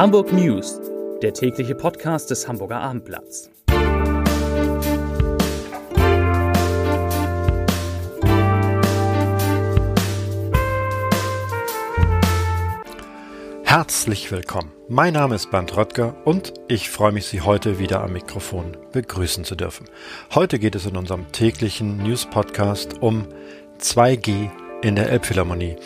Hamburg 0.00 0.32
News, 0.32 0.80
der 1.20 1.34
tägliche 1.34 1.74
Podcast 1.74 2.30
des 2.30 2.48
Hamburger 2.48 2.80
Abendblatts. 2.80 3.50
Herzlich 13.62 14.32
willkommen. 14.32 14.72
Mein 14.88 15.12
Name 15.12 15.34
ist 15.34 15.50
Bernd 15.50 15.76
Röttger 15.76 16.14
und 16.24 16.54
ich 16.68 16.88
freue 16.88 17.12
mich, 17.12 17.26
Sie 17.26 17.42
heute 17.42 17.78
wieder 17.78 18.02
am 18.02 18.14
Mikrofon 18.14 18.78
begrüßen 18.92 19.44
zu 19.44 19.54
dürfen. 19.54 19.86
Heute 20.34 20.58
geht 20.58 20.76
es 20.76 20.86
in 20.86 20.96
unserem 20.96 21.30
täglichen 21.30 21.98
News-Podcast 21.98 23.02
um 23.02 23.26
2G 23.78 24.48
in 24.80 24.96
der 24.96 25.10
Elbphilharmonie, 25.10 25.76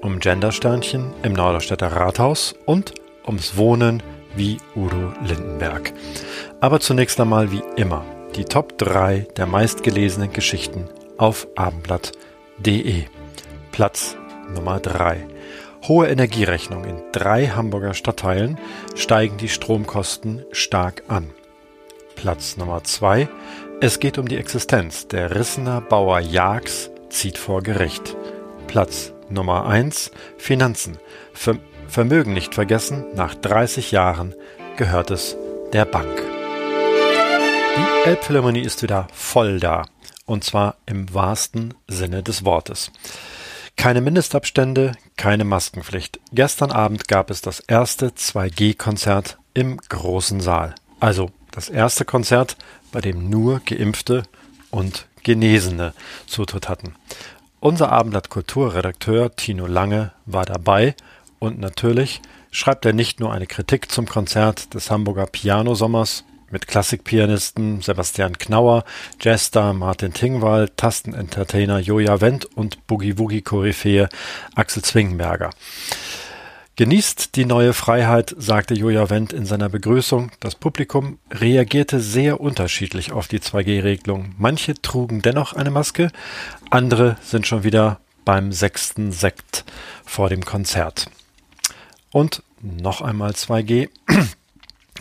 um 0.00 0.20
Gendersternchen 0.20 1.12
im 1.24 1.32
Norderstädter 1.32 1.88
Rathaus 1.88 2.54
und 2.66 2.94
ums 3.26 3.56
Wohnen 3.56 4.02
wie 4.36 4.58
Udo 4.74 5.12
Lindenberg. 5.24 5.92
Aber 6.60 6.80
zunächst 6.80 7.20
einmal 7.20 7.52
wie 7.52 7.62
immer 7.76 8.04
die 8.36 8.44
Top 8.44 8.78
3 8.78 9.26
der 9.36 9.46
meistgelesenen 9.46 10.32
Geschichten 10.32 10.88
auf 11.18 11.46
abendblatt.de. 11.56 13.04
Platz 13.70 14.16
Nummer 14.54 14.80
3. 14.80 15.26
Hohe 15.86 16.08
Energierechnung 16.08 16.84
in 16.84 16.96
drei 17.12 17.48
Hamburger 17.48 17.94
Stadtteilen 17.94 18.58
steigen 18.94 19.36
die 19.36 19.48
Stromkosten 19.48 20.44
stark 20.52 21.04
an. 21.08 21.30
Platz 22.16 22.56
Nummer 22.56 22.82
2. 22.82 23.28
Es 23.80 24.00
geht 24.00 24.18
um 24.18 24.26
die 24.26 24.36
Existenz. 24.38 25.08
Der 25.08 25.34
Rissener 25.34 25.80
Bauer 25.80 26.20
Jags 26.20 26.90
zieht 27.10 27.38
vor 27.38 27.62
Gericht. 27.62 28.16
Platz 28.66 29.12
Nummer 29.34 29.66
1. 29.66 30.10
Finanzen. 30.38 30.98
Ver 31.32 31.58
Vermögen 31.86 32.32
nicht 32.32 32.54
vergessen, 32.54 33.04
nach 33.14 33.34
30 33.34 33.92
Jahren 33.92 34.34
gehört 34.76 35.10
es 35.10 35.36
der 35.72 35.84
Bank. 35.84 36.22
Die 37.76 38.08
Elbphilharmonie 38.08 38.62
ist 38.62 38.82
wieder 38.82 39.06
voll 39.12 39.60
da. 39.60 39.84
Und 40.24 40.44
zwar 40.44 40.76
im 40.86 41.12
wahrsten 41.12 41.74
Sinne 41.86 42.22
des 42.22 42.44
Wortes. 42.44 42.90
Keine 43.76 44.00
Mindestabstände, 44.00 44.92
keine 45.16 45.44
Maskenpflicht. 45.44 46.20
Gestern 46.32 46.72
Abend 46.72 47.06
gab 47.08 47.30
es 47.30 47.42
das 47.42 47.60
erste 47.60 48.08
2G-Konzert 48.08 49.36
im 49.52 49.76
großen 49.76 50.40
Saal. 50.40 50.74
Also 51.00 51.30
das 51.50 51.68
erste 51.68 52.04
Konzert, 52.04 52.56
bei 52.92 53.00
dem 53.00 53.28
nur 53.28 53.60
Geimpfte 53.60 54.22
und 54.70 55.06
Genesene 55.22 55.92
Zutritt 56.26 56.68
hatten. 56.68 56.94
Unser 57.66 57.90
Abendblatt 57.92 58.28
Kulturredakteur 58.28 59.36
Tino 59.36 59.66
Lange 59.66 60.12
war 60.26 60.44
dabei 60.44 60.94
und 61.38 61.58
natürlich 61.58 62.20
schreibt 62.50 62.84
er 62.84 62.92
nicht 62.92 63.20
nur 63.20 63.32
eine 63.32 63.46
Kritik 63.46 63.90
zum 63.90 64.04
Konzert 64.04 64.74
des 64.74 64.90
Hamburger 64.90 65.24
Pianosommers 65.24 66.24
mit 66.50 66.66
Klassikpianisten 66.66 67.80
Sebastian 67.80 68.36
Knauer, 68.36 68.84
Jazzstar 69.18 69.72
Martin 69.72 70.12
Tingwall, 70.12 70.68
Tastenentertainer 70.76 71.78
Joja 71.78 72.20
Wendt 72.20 72.44
und 72.44 72.86
Boogie-Woogie-Koryphäe 72.86 74.10
Axel 74.54 74.82
Zwingenberger. 74.84 75.48
Genießt 76.76 77.36
die 77.36 77.44
neue 77.44 77.72
Freiheit, 77.72 78.34
sagte 78.36 78.74
Joja 78.74 79.08
Wendt 79.08 79.32
in 79.32 79.46
seiner 79.46 79.68
Begrüßung. 79.68 80.32
Das 80.40 80.56
Publikum 80.56 81.18
reagierte 81.30 82.00
sehr 82.00 82.40
unterschiedlich 82.40 83.12
auf 83.12 83.28
die 83.28 83.38
2G-Regelung. 83.38 84.34
Manche 84.38 84.74
trugen 84.74 85.22
dennoch 85.22 85.52
eine 85.52 85.70
Maske, 85.70 86.10
andere 86.70 87.16
sind 87.22 87.46
schon 87.46 87.62
wieder 87.62 88.00
beim 88.24 88.50
sechsten 88.50 89.12
Sekt 89.12 89.64
vor 90.04 90.28
dem 90.28 90.44
Konzert. 90.44 91.06
Und 92.10 92.42
noch 92.60 93.02
einmal 93.02 93.30
2G. 93.30 93.88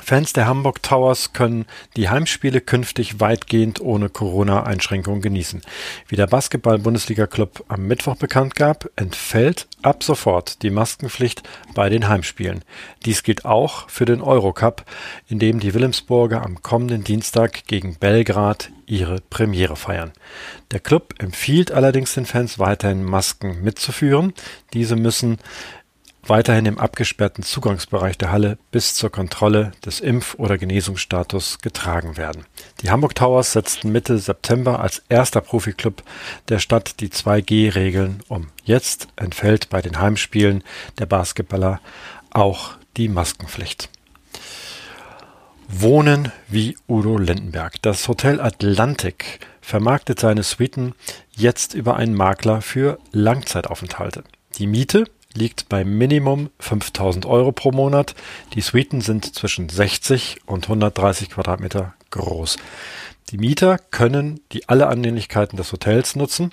Fans 0.04 0.34
der 0.34 0.48
Hamburg 0.48 0.84
Towers 0.84 1.32
können 1.32 1.66
die 1.96 2.10
Heimspiele 2.10 2.60
künftig 2.60 3.22
weitgehend 3.22 3.80
ohne 3.80 4.10
Corona-Einschränkungen 4.10 5.22
genießen. 5.22 5.62
Wie 6.10 6.18
der 6.18 6.28
Basketball-Bundesliga-Club 6.28 7.64
am 7.70 7.88
Mittwoch 7.88 8.18
bekannt 8.18 8.56
gab, 8.56 8.90
entfällt 8.98 9.68
ab 9.82 10.04
sofort 10.04 10.62
die 10.62 10.72
Maskenpflicht 10.72 11.44
bei 11.74 11.88
den 11.88 12.10
Heimspielen. 12.10 12.66
Dies 13.06 13.24
gilt 13.24 13.46
auch 13.46 13.90
für 13.90 14.04
den 14.04 14.22
Eurocup, 14.22 14.84
in 15.30 15.40
dem 15.40 15.62
die 15.62 15.74
Wilhelmsburger 15.74 16.44
am 16.44 16.62
kommenden 16.62 17.06
Dienstag 17.06 17.66
gegen 17.68 17.96
Belgrad 17.96 18.72
ihre 18.86 19.22
Premiere 19.30 19.78
feiern. 19.78 20.12
Der 20.72 20.82
Club 20.82 21.16
empfiehlt 21.20 21.72
allerdings 21.72 22.14
den 22.14 22.26
Fans 22.26 22.60
weiterhin 22.60 23.04
Masken 23.04 23.64
mitzuführen. 23.64 24.34
Diese 24.74 24.98
müssen 24.98 25.38
weiterhin 26.26 26.66
im 26.66 26.78
abgesperrten 26.78 27.44
Zugangsbereich 27.44 28.18
der 28.18 28.32
Halle 28.32 28.58
bis 28.72 28.96
zur 28.96 29.12
Kontrolle 29.12 29.72
des 29.86 30.00
Impf 30.00 30.36
oder 30.36 30.58
Genesungsstatus 30.58 31.60
getragen 31.60 32.18
werden. 32.18 32.46
Die 32.82 32.90
Hamburg 32.90 33.16
Towers 33.16 33.54
setzten 33.54 33.92
Mitte 33.92 34.18
September 34.18 34.80
als 34.80 35.04
erster 35.10 35.42
Profiklub 35.42 36.04
der 36.50 36.60
Stadt 36.60 37.00
die 37.00 37.10
2G-Regeln 37.10 38.22
um. 38.28 38.48
Jetzt 38.64 39.08
entfällt 39.16 39.70
bei 39.70 39.82
den 39.82 40.00
Heimspielen 40.00 40.64
der 41.00 41.06
Basketballer 41.06 41.82
auch 42.32 42.72
die 42.98 43.10
Maskenpflicht. 43.10 43.90
Wohnen 45.68 46.32
wie 46.48 46.78
Udo 46.88 47.18
Lindenberg. 47.18 47.82
Das 47.82 48.08
Hotel 48.08 48.40
Atlantik 48.40 49.40
vermarktet 49.62 50.20
seine 50.20 50.44
Suiten 50.44 50.94
jetzt 51.32 51.74
über 51.74 51.96
einen 51.96 52.14
Makler 52.14 52.62
für 52.62 53.00
Langzeitaufenthalte. 53.12 54.24
Die 54.58 54.68
Miete 54.68 55.06
liegt 55.36 55.70
bei 55.70 55.84
Minimum 55.84 56.50
5000 56.60 57.26
Euro 57.26 57.52
pro 57.52 57.72
Monat. 57.72 58.16
Die 58.54 58.62
Suiten 58.62 59.02
sind 59.02 59.36
zwischen 59.36 59.70
60 59.70 60.42
und 60.46 60.66
130 60.66 61.30
Quadratmeter 61.30 61.94
groß. 62.12 62.58
Die 63.30 63.38
Mieter 63.38 63.78
können 63.78 64.40
die 64.52 64.68
alle 64.70 64.88
Annehmlichkeiten 64.88 65.58
des 65.58 65.72
Hotels 65.72 66.16
nutzen, 66.16 66.52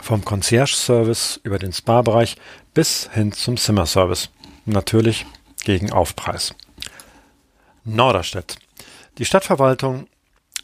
vom 0.00 0.24
Concierge-Service 0.24 1.40
über 1.42 1.58
den 1.58 1.72
Spa-Bereich 1.72 2.36
bis 2.74 3.10
hin 3.12 3.32
zum 3.32 3.56
Zimmerservice. 3.56 4.30
Natürlich 4.64 5.26
gegen 5.64 5.92
Aufpreis. 5.92 6.54
Norderstedt. 7.84 8.56
Die 9.16 9.24
Stadtverwaltung 9.24 10.06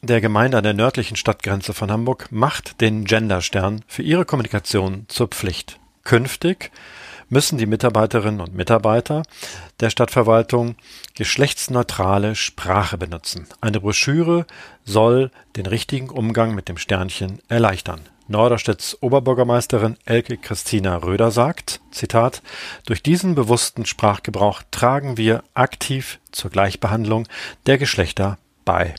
der 0.03 0.21
Gemeinde 0.21 0.59
an 0.59 0.65
der 0.65 0.75
nördlichen 0.75 1.17
Stadtgrenze 1.17 1.73
von 1.73 1.91
Hamburg 1.91 2.31
macht 2.31 2.81
den 2.83 3.07
Genderstern 3.07 3.83
für 3.87 4.03
ihre 4.03 4.27
Kommunikation 4.27 5.07
zur 5.09 5.29
Pflicht. 5.29 5.81
Künftig 6.05 6.71
müssen 7.29 7.59
die 7.59 7.67
Mitarbeiterinnen 7.67 8.41
und 8.41 8.55
Mitarbeiter 8.55 9.23
der 9.81 9.91
Stadtverwaltung 9.91 10.77
geschlechtsneutrale 11.15 12.35
Sprache 12.35 12.99
benutzen. 12.99 13.47
Eine 13.61 13.81
Broschüre 13.81 14.47
soll 14.85 15.31
den 15.57 15.67
richtigen 15.67 16.11
Umgang 16.11 16.55
mit 16.55 16.69
dem 16.69 16.77
Sternchen 16.77 17.41
erleichtern. 17.49 18.01
Norderstedts 18.27 19.03
Oberbürgermeisterin 19.03 19.99
Elke 20.07 20.39
Christina 20.39 20.97
Röder 20.97 21.31
sagt, 21.31 21.81
Zitat, 21.91 22.43
durch 22.87 23.03
diesen 23.03 23.35
bewussten 23.35 23.85
Sprachgebrauch 23.85 24.63
tragen 24.71 25.19
wir 25.19 25.45
aktiv 25.53 26.21
zur 26.33 26.51
Gleichbehandlung 26.51 27.29
der 27.67 27.77
Geschlechter 27.77 28.39
bei. 28.65 28.95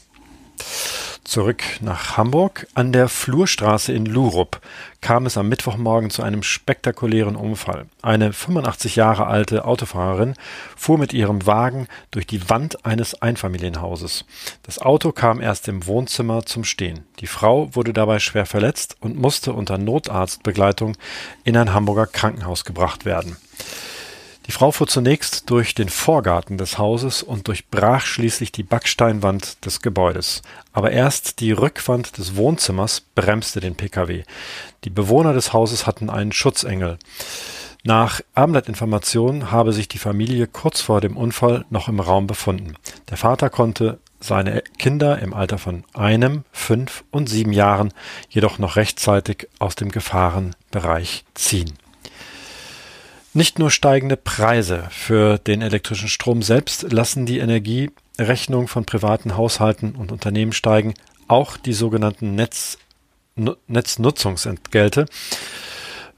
Zurück 1.25 1.63
nach 1.81 2.17
Hamburg. 2.17 2.67
An 2.75 2.93
der 2.93 3.09
Flurstraße 3.09 3.91
in 3.91 4.05
Lurup 4.05 4.61
kam 5.01 5.25
es 5.25 5.37
am 5.37 5.49
Mittwochmorgen 5.49 6.11
zu 6.11 6.21
einem 6.21 6.43
spektakulären 6.43 7.35
Unfall. 7.35 7.87
Eine 8.03 8.31
85 8.31 8.95
Jahre 8.95 9.25
alte 9.25 9.65
Autofahrerin 9.65 10.35
fuhr 10.77 10.99
mit 10.99 11.13
ihrem 11.13 11.47
Wagen 11.47 11.87
durch 12.11 12.27
die 12.27 12.47
Wand 12.51 12.85
eines 12.85 13.23
Einfamilienhauses. 13.23 14.25
Das 14.61 14.77
Auto 14.77 15.11
kam 15.11 15.41
erst 15.41 15.67
im 15.67 15.87
Wohnzimmer 15.87 16.45
zum 16.45 16.63
Stehen. 16.63 17.05
Die 17.19 17.27
Frau 17.27 17.73
wurde 17.73 17.91
dabei 17.91 18.19
schwer 18.19 18.45
verletzt 18.45 18.95
und 18.99 19.17
musste 19.17 19.51
unter 19.51 19.79
Notarztbegleitung 19.79 20.95
in 21.43 21.57
ein 21.57 21.73
Hamburger 21.73 22.05
Krankenhaus 22.05 22.65
gebracht 22.65 23.03
werden. 23.03 23.35
Die 24.47 24.51
Frau 24.51 24.71
fuhr 24.71 24.87
zunächst 24.87 25.49
durch 25.49 25.73
den 25.73 25.89
Vorgarten 25.89 26.57
des 26.57 26.77
Hauses 26.77 27.23
und 27.23 27.47
durchbrach 27.47 28.05
schließlich 28.05 28.51
die 28.51 28.63
Backsteinwand 28.63 29.65
des 29.65 29.81
Gebäudes. 29.81 30.43
Aber 30.71 30.91
erst 30.91 31.39
die 31.39 31.51
Rückwand 31.51 32.17
des 32.17 32.35
Wohnzimmers 32.35 33.01
bremste 33.15 33.59
den 33.59 33.75
Pkw. 33.75 34.23
Die 34.83 34.89
Bewohner 34.89 35.33
des 35.33 35.51
Hauses 35.51 35.87
hatten 35.87 36.09
einen 36.09 36.31
Schutzengel. 36.31 36.99
Nach 37.83 38.21
Abendblatt-Informationen 38.33 39.51
habe 39.51 39.73
sich 39.73 39.87
die 39.87 39.99
Familie 39.99 40.47
kurz 40.47 40.81
vor 40.81 41.01
dem 41.01 41.17
Unfall 41.17 41.65
noch 41.69 41.87
im 41.87 41.99
Raum 41.99 42.27
befunden. 42.27 42.75
Der 43.09 43.17
Vater 43.17 43.49
konnte 43.49 43.99
seine 44.19 44.63
Kinder 44.79 45.19
im 45.19 45.33
Alter 45.33 45.57
von 45.57 45.83
einem, 45.93 46.45
fünf 46.51 47.03
und 47.11 47.29
sieben 47.29 47.53
Jahren 47.53 47.93
jedoch 48.29 48.57
noch 48.57 48.75
rechtzeitig 48.75 49.47
aus 49.59 49.75
dem 49.75 49.91
Gefahrenbereich 49.91 51.25
ziehen. 51.35 51.73
Nicht 53.35 53.59
nur 53.59 53.69
steigende 53.69 54.15
Preise 54.15 54.87
für 54.91 55.37
den 55.37 55.61
elektrischen 55.61 56.07
Strom 56.07 56.41
selbst 56.41 56.89
lassen 56.93 57.25
die 57.25 57.39
Energierechnung 57.39 58.69
von 58.69 58.85
privaten 58.85 59.35
Haushalten 59.35 59.95
und 59.95 60.13
Unternehmen 60.13 60.53
steigen, 60.53 60.93
auch 61.27 61.57
die 61.57 61.73
sogenannten 61.73 62.35
Netz, 62.35 62.77
Netznutzungsentgelte 63.67 65.05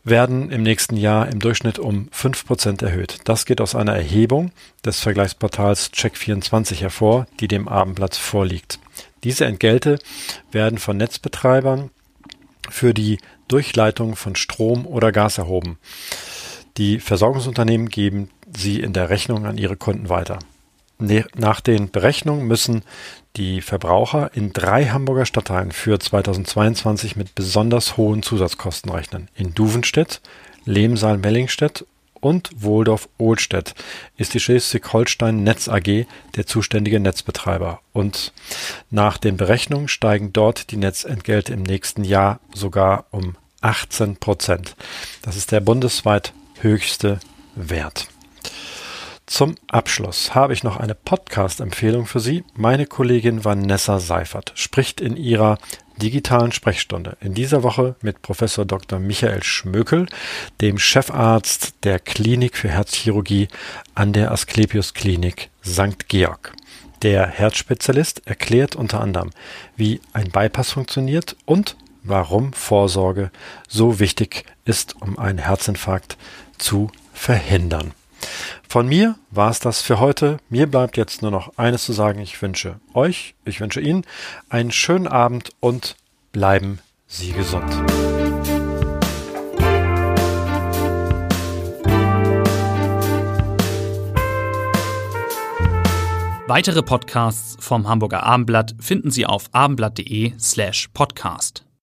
werden 0.03 0.51
im 0.51 0.61
nächsten 0.61 0.95
Jahr 0.95 1.27
im 1.27 1.39
Durchschnitt 1.39 1.79
um 1.79 2.07
5% 2.09 2.85
erhöht. 2.85 3.17
Das 3.23 3.47
geht 3.47 3.61
aus 3.61 3.73
einer 3.73 3.95
Erhebung 3.95 4.51
des 4.85 4.99
Vergleichsportals 4.99 5.91
Check24 5.93 6.75
hervor, 6.81 7.25
die 7.39 7.47
dem 7.47 7.67
Abendblatt 7.67 8.13
vorliegt. 8.13 8.77
Diese 9.23 9.45
Entgelte 9.45 9.97
werden 10.51 10.77
von 10.77 10.97
Netzbetreibern 10.97 11.89
für 12.69 12.93
die 12.93 13.17
Durchleitung 13.47 14.15
von 14.15 14.35
Strom 14.35 14.85
oder 14.85 15.11
Gas 15.11 15.39
erhoben. 15.39 15.79
Die 16.77 16.99
Versorgungsunternehmen 16.99 17.89
geben 17.89 18.29
sie 18.55 18.79
in 18.79 18.93
der 18.93 19.09
Rechnung 19.09 19.45
an 19.45 19.57
ihre 19.57 19.75
Kunden 19.75 20.09
weiter. 20.09 20.39
Ne, 20.99 21.25
nach 21.35 21.61
den 21.61 21.91
Berechnungen 21.91 22.47
müssen 22.47 22.83
die 23.35 23.61
Verbraucher 23.61 24.31
in 24.33 24.53
drei 24.53 24.85
Hamburger 24.85 25.25
Stadtteilen 25.25 25.71
für 25.71 25.99
2022 25.99 27.15
mit 27.15 27.35
besonders 27.35 27.97
hohen 27.97 28.23
Zusatzkosten 28.23 28.91
rechnen. 28.91 29.27
In 29.35 29.53
Duvenstedt, 29.53 30.21
Lehmsaal-Mellingstedt 30.65 31.85
und 32.19 32.49
Wohldorf-Ohlstedt 32.55 33.75
ist 34.17 34.33
die 34.33 34.39
Schleswig-Holstein 34.39 35.43
Netz 35.43 35.67
AG 35.67 36.05
der 36.35 36.47
zuständige 36.47 36.99
Netzbetreiber. 36.99 37.79
Und 37.93 38.33
nach 38.89 39.17
den 39.17 39.37
Berechnungen 39.37 39.87
steigen 39.87 40.33
dort 40.33 40.71
die 40.71 40.77
Netzentgelte 40.77 41.53
im 41.53 41.61
nächsten 41.61 42.03
Jahr 42.03 42.39
sogar 42.53 43.05
um 43.11 43.35
18 43.61 44.17
Prozent. 44.17 44.75
Das 45.21 45.35
ist 45.35 45.51
der 45.51 45.59
bundesweit 45.59 46.33
höchste 46.61 47.19
Wert. 47.55 48.07
Zum 49.25 49.55
Abschluss 49.67 50.35
habe 50.35 50.53
ich 50.53 50.63
noch 50.63 50.77
eine 50.77 50.95
Podcast-Empfehlung 50.95 52.05
für 52.05 52.21
Sie. 52.21 52.45
Meine 52.55 52.85
Kollegin 52.85 53.43
Vanessa 53.43 53.99
Seifert 53.99 54.53
spricht 54.55 55.01
in 55.01 55.17
ihrer 55.17 55.57
digitalen 55.97 56.51
Sprechstunde 56.51 57.17
in 57.19 57.33
dieser 57.33 57.61
Woche 57.63 57.95
mit 58.01 58.21
Professor 58.21 58.65
Dr. 58.65 58.99
Michael 58.99 59.43
Schmökel, 59.43 60.05
dem 60.61 60.77
Chefarzt 60.77 61.75
der 61.83 61.99
Klinik 61.99 62.55
für 62.55 62.69
Herzchirurgie 62.69 63.49
an 63.95 64.13
der 64.13 64.31
Asklepios 64.31 64.93
Klinik 64.93 65.49
St. 65.65 66.07
Georg. 66.07 66.53
Der 67.01 67.27
Herzspezialist 67.27 68.25
erklärt 68.25 68.75
unter 68.75 69.01
anderem, 69.01 69.31
wie 69.75 69.99
ein 70.13 70.31
Bypass 70.31 70.71
funktioniert 70.71 71.35
und 71.45 71.75
warum 72.03 72.53
Vorsorge 72.53 73.31
so 73.67 73.99
wichtig 73.99 74.45
ist, 74.65 74.95
um 75.01 75.19
einen 75.19 75.39
Herzinfarkt 75.39 76.17
zu 76.57 76.89
verhindern. 77.13 77.93
Von 78.67 78.87
mir 78.87 79.15
war 79.31 79.49
es 79.49 79.59
das 79.59 79.81
für 79.81 79.99
heute. 79.99 80.37
Mir 80.49 80.67
bleibt 80.67 80.97
jetzt 80.97 81.21
nur 81.21 81.31
noch 81.31 81.57
eines 81.57 81.83
zu 81.83 81.93
sagen. 81.93 82.19
Ich 82.19 82.41
wünsche 82.41 82.79
euch, 82.93 83.35
ich 83.45 83.61
wünsche 83.61 83.79
Ihnen 83.79 84.05
einen 84.49 84.71
schönen 84.71 85.07
Abend 85.07 85.51
und 85.59 85.95
bleiben 86.31 86.79
Sie 87.07 87.31
gesund. 87.31 87.71
Weitere 96.47 96.81
Podcasts 96.81 97.57
vom 97.59 97.89
Hamburger 97.89 98.23
Abendblatt 98.23 98.75
finden 98.79 99.11
Sie 99.11 99.25
auf 99.25 99.49
abendblatt.de 99.51 100.31
slash 100.39 100.87
podcast. 100.93 101.66